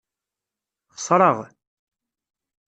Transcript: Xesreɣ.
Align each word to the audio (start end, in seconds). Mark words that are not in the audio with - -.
Xesreɣ. 0.95 1.37